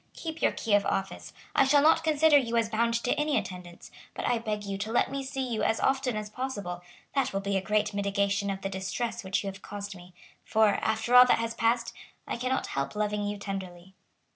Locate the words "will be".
7.33-7.55